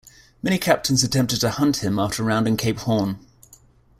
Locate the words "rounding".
2.23-2.57